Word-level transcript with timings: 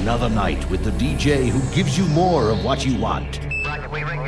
another 0.00 0.28
night 0.28 0.68
with 0.70 0.82
the 0.84 0.90
DJ 0.92 1.48
who 1.48 1.60
gives 1.74 1.96
you 1.96 2.06
more 2.08 2.50
of 2.50 2.64
what 2.64 2.84
you 2.84 2.98
want. 2.98 3.40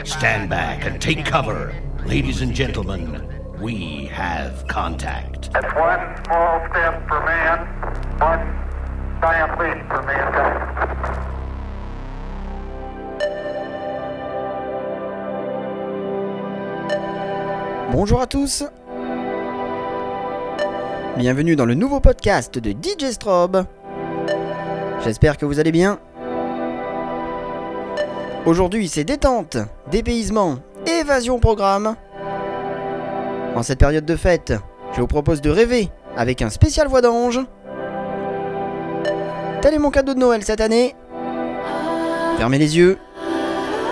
Stand 0.05 0.49
back 0.49 0.85
and 0.85 1.01
take 1.01 1.25
cover. 1.25 1.75
Ladies 2.05 2.41
and 2.41 2.55
gentlemen, 2.55 3.27
we 3.61 4.07
have 4.07 4.67
contact. 4.69 5.53
That's 5.53 5.75
one 5.75 6.25
small 6.25 6.67
step 6.71 7.09
for 7.09 7.21
man, 7.25 7.67
one 8.19 8.43
giant 9.21 9.59
leap 9.59 9.89
for 9.89 10.03
mankind. 10.03 10.63
Bonjour 17.93 18.21
à 18.21 18.27
tous 18.27 18.65
Bienvenue 21.17 21.57
dans 21.57 21.65
le 21.65 21.75
nouveau 21.75 22.01
podcast 22.01 22.59
de 22.59 22.73
DJ 22.73 23.13
Strobe. 23.13 23.65
J'espère 25.05 25.37
que 25.37 25.47
vous 25.47 25.61
allez 25.61 25.73
bien. 25.73 25.99
Aujourd'hui 28.45 28.89
c'est 28.89 29.05
détente, 29.05 29.57
dépaysement, 29.91 30.59
évasion 30.87 31.39
programme. 31.39 31.97
En 33.55 33.63
cette 33.63 33.79
période 33.79 34.05
de 34.05 34.17
fête, 34.17 34.53
je 34.93 35.01
vous 35.01 35.07
propose 35.07 35.41
de 35.41 35.51
rêver 35.51 35.91
avec 36.17 36.43
un 36.43 36.51
spécial 36.51 36.89
voix 36.89 37.01
d'ange. 37.01 37.41
Tel 39.63 39.75
est 39.75 39.79
mon 39.79 39.91
cadeau 39.91 40.15
de 40.15 40.21
Noël 40.21 40.43
cette 40.43 40.61
année. 40.61 40.95
Fermez 42.39 42.59
les 42.59 42.77
yeux, 42.77 42.99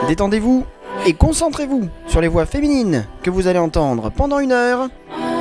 détendez-vous 0.06 0.64
et 1.06 1.14
concentrez-vous 1.14 1.88
sur 2.06 2.20
les 2.20 2.28
voix 2.28 2.46
féminines 2.46 3.06
que 3.22 3.30
vous 3.30 3.46
allez 3.48 3.58
entendre 3.58 4.10
pendant 4.10 4.38
une 4.38 4.52
heure 4.52 4.88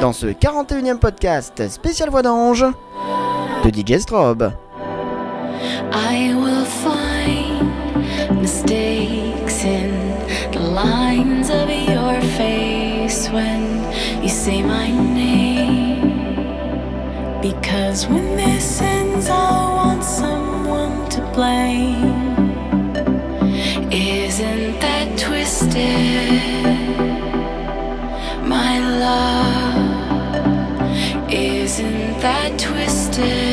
dans 0.01 0.13
ce 0.13 0.27
41e 0.27 0.97
podcast 0.97 1.67
spécial 1.69 2.09
voix 2.09 2.21
d'ange 2.21 2.65
de 3.63 3.69
DJ 3.69 3.99
Strobe. 3.99 4.51
I 5.91 6.33
will 6.35 6.65
find 6.65 8.41
mistakes 8.41 9.63
in 9.63 9.91
the 10.51 10.59
lines 10.59 11.49
of 11.49 11.69
your 11.69 12.19
face 12.37 13.29
when 13.29 13.61
you 14.21 14.29
say 14.29 14.61
my 14.61 14.89
name. 14.91 16.11
Because 17.41 18.07
when 18.07 18.35
this 18.35 18.81
ends, 18.81 19.29
I'll 19.29 19.75
want 19.75 20.03
someone 20.03 21.09
to 21.09 21.21
blame. 21.33 22.23
Isn't 23.91 24.79
that 24.79 25.17
twisted? 25.17 26.63
My 28.47 28.79
love, 29.05 29.73
isn't 31.31 32.19
that 32.19 32.57
twisted? 32.59 33.52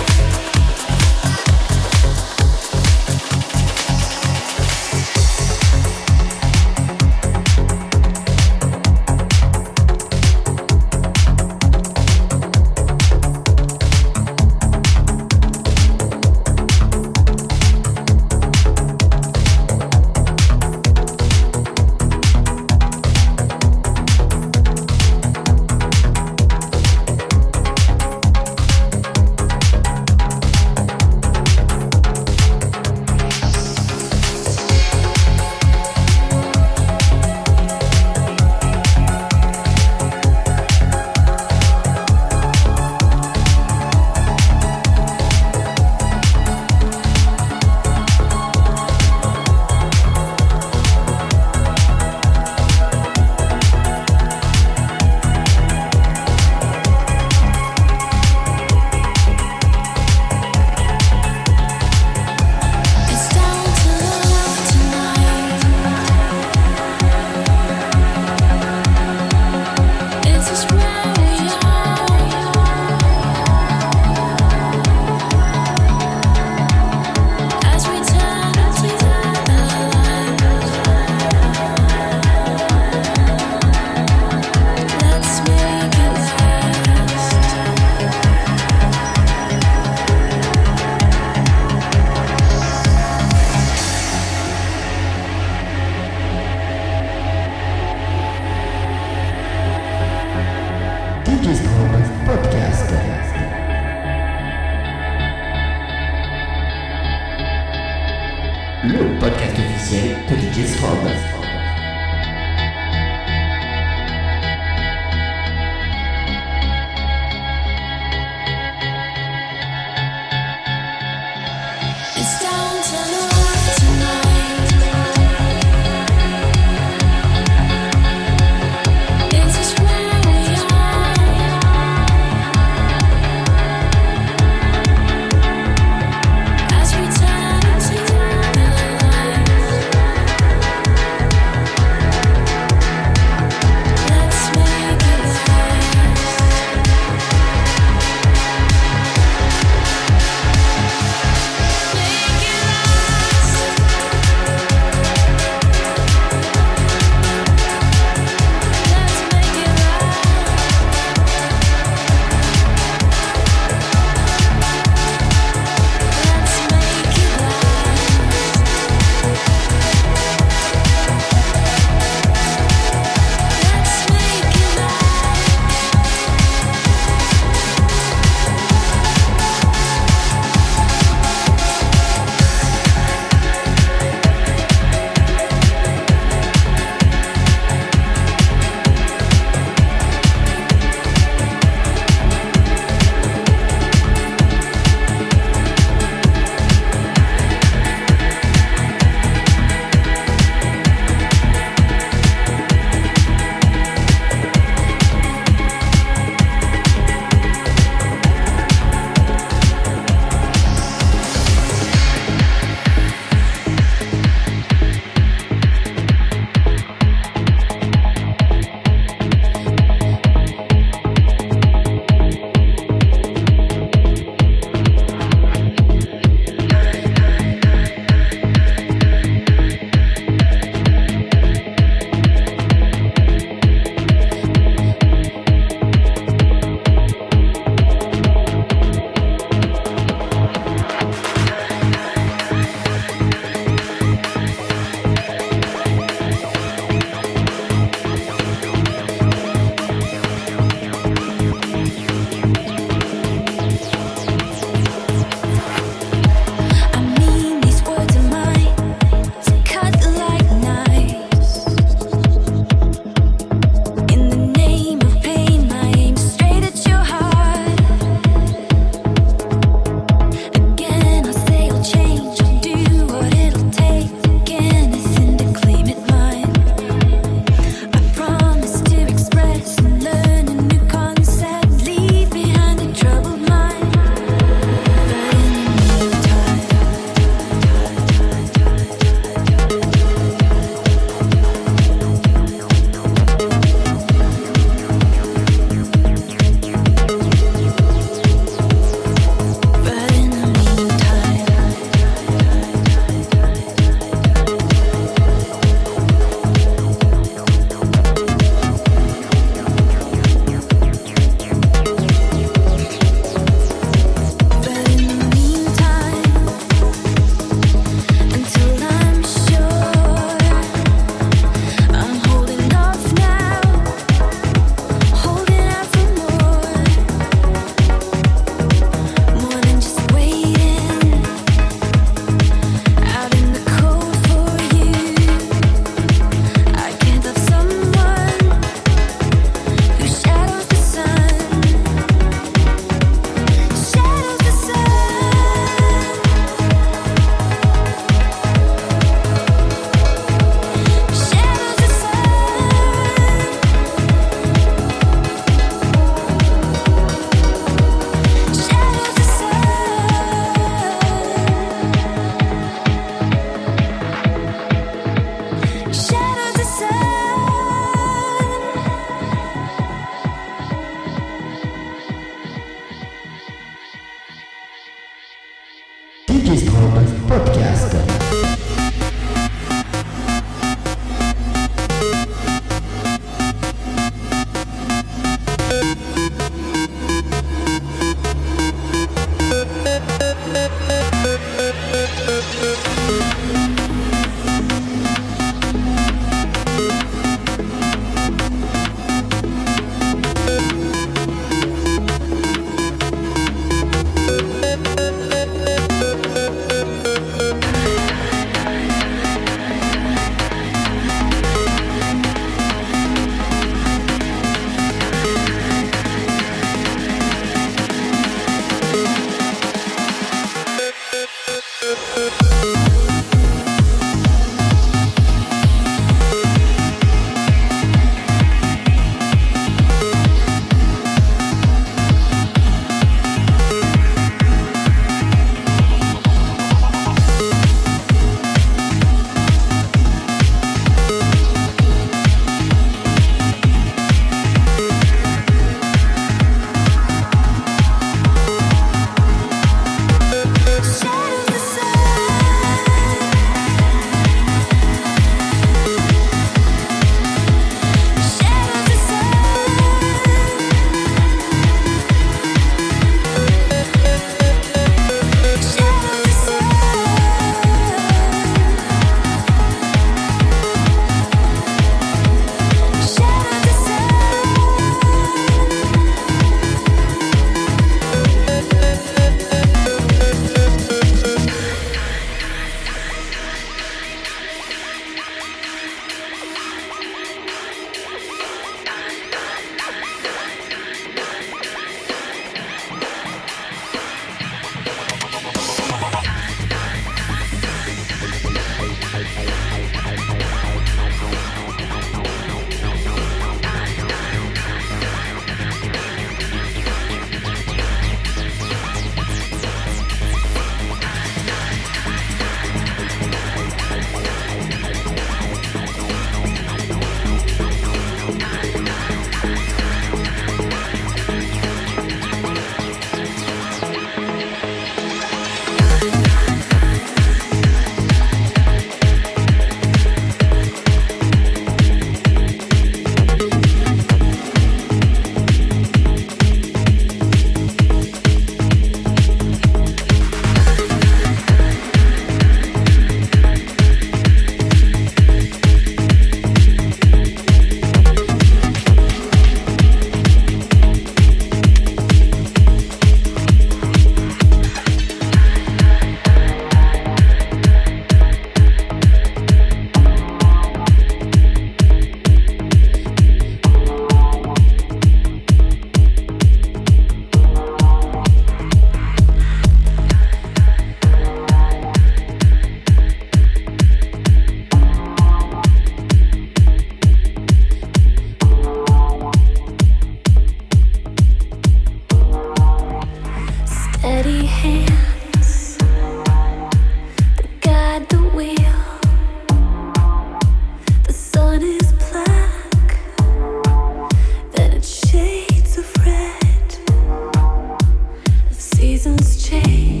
change. 599.37 600.00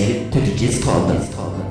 gelip 0.00 0.32
tökeceğiz 0.32 0.80
kolda. 0.80 1.69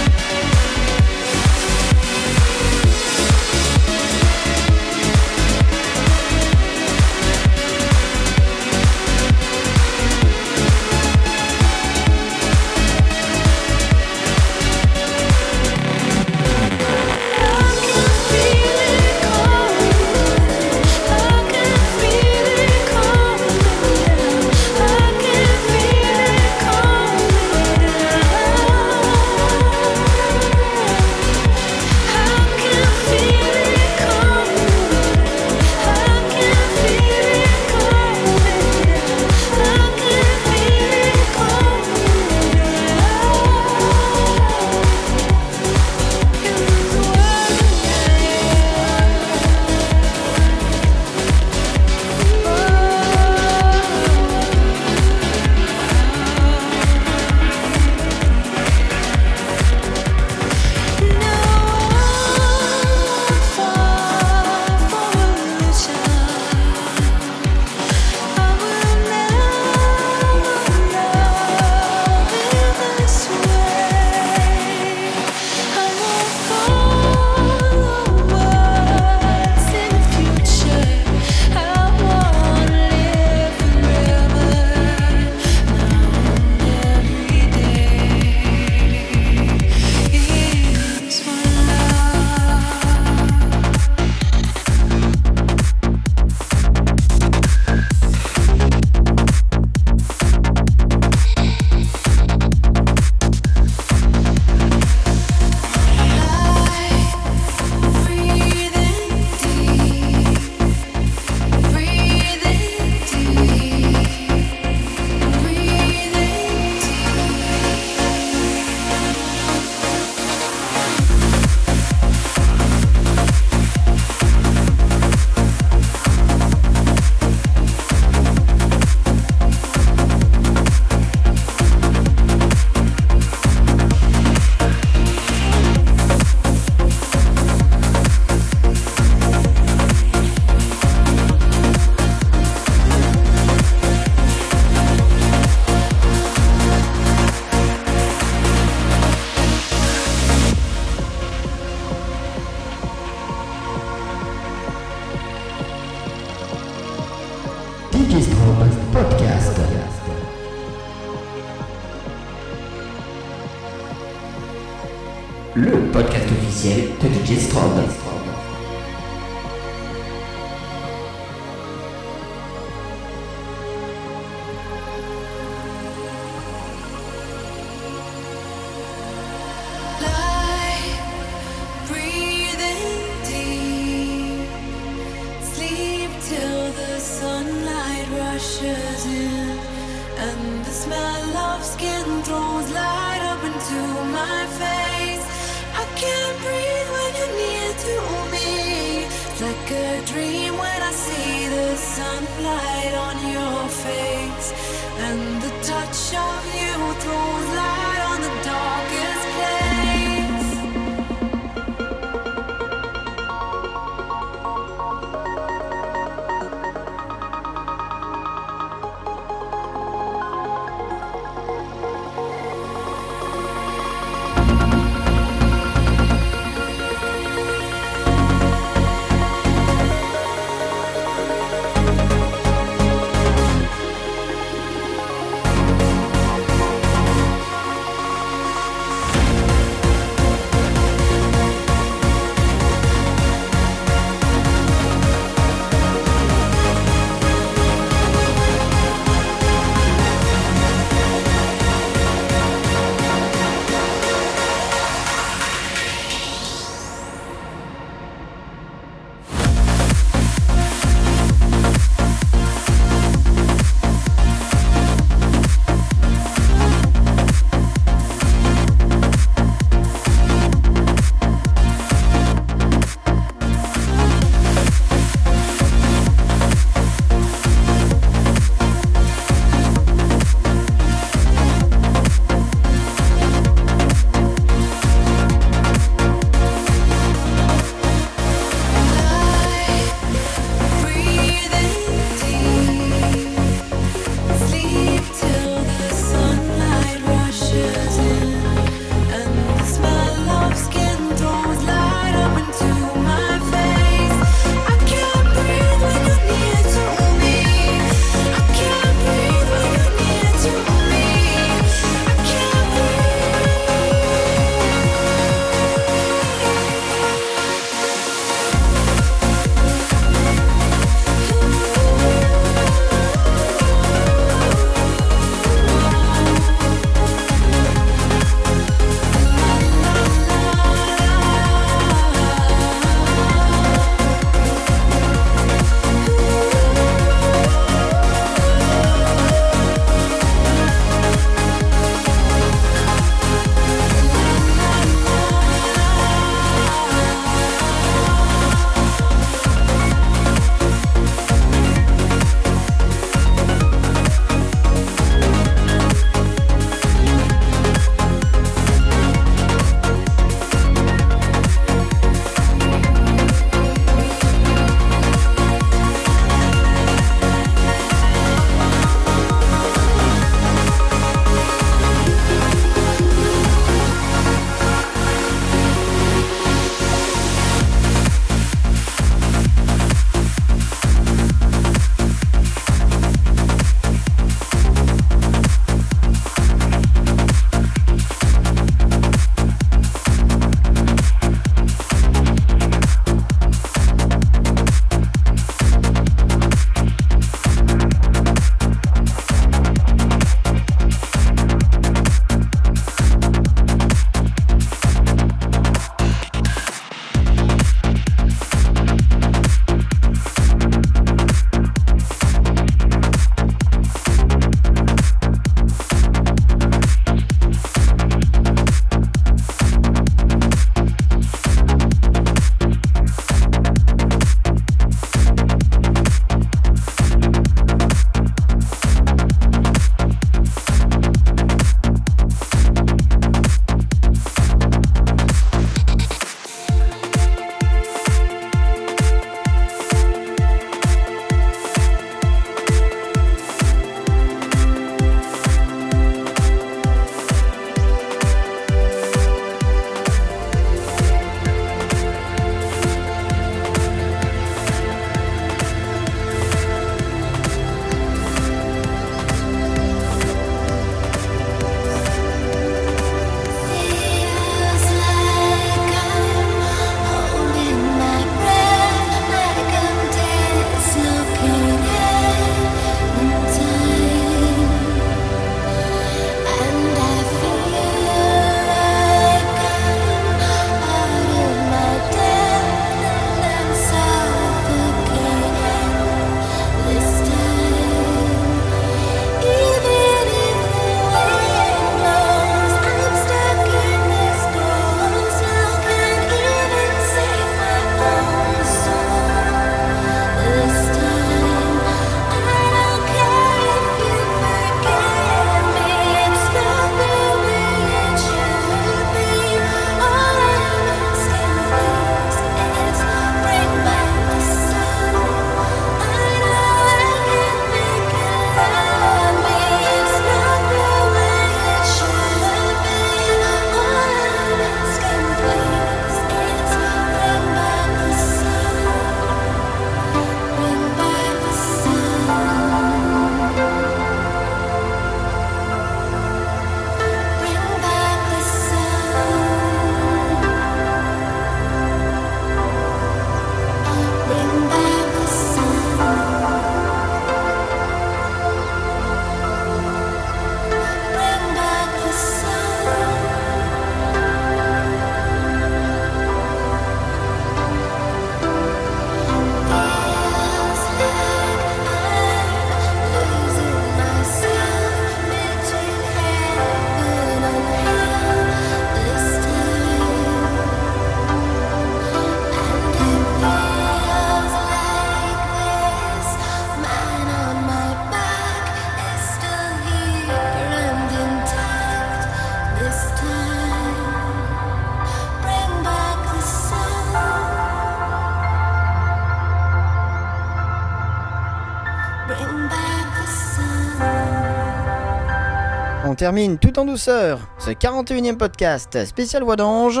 Termine 596.18 596.58
tout 596.58 596.80
en 596.80 596.84
douceur 596.84 597.38
ce 597.58 597.70
41e 597.70 598.36
podcast 598.36 599.04
spécial 599.04 599.44
Voix 599.44 599.54
d'Ange. 599.54 600.00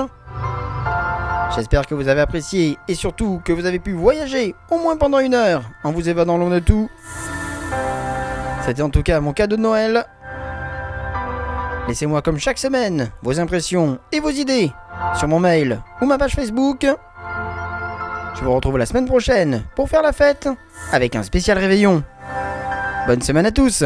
J'espère 1.54 1.86
que 1.86 1.94
vous 1.94 2.08
avez 2.08 2.20
apprécié 2.20 2.76
et 2.88 2.96
surtout 2.96 3.40
que 3.44 3.52
vous 3.52 3.66
avez 3.66 3.78
pu 3.78 3.92
voyager 3.92 4.56
au 4.68 4.78
moins 4.78 4.96
pendant 4.96 5.20
une 5.20 5.34
heure 5.34 5.62
en 5.84 5.92
vous 5.92 6.08
évadant 6.08 6.36
loin 6.36 6.50
de 6.50 6.58
tout. 6.58 6.90
C'était 8.66 8.82
en 8.82 8.90
tout 8.90 9.04
cas 9.04 9.20
mon 9.20 9.32
cadeau 9.32 9.56
de 9.56 9.62
Noël. 9.62 10.06
Laissez-moi 11.86 12.20
comme 12.20 12.40
chaque 12.40 12.58
semaine 12.58 13.12
vos 13.22 13.38
impressions 13.38 14.00
et 14.10 14.18
vos 14.18 14.30
idées 14.30 14.72
sur 15.14 15.28
mon 15.28 15.38
mail 15.38 15.80
ou 16.00 16.06
ma 16.06 16.18
page 16.18 16.34
Facebook. 16.34 16.84
Je 18.34 18.44
vous 18.44 18.52
retrouve 18.52 18.76
la 18.76 18.86
semaine 18.86 19.06
prochaine 19.06 19.62
pour 19.76 19.88
faire 19.88 20.02
la 20.02 20.12
fête 20.12 20.48
avec 20.90 21.14
un 21.14 21.22
spécial 21.22 21.58
réveillon. 21.58 22.02
Bonne 23.06 23.22
semaine 23.22 23.46
à 23.46 23.52
tous 23.52 23.84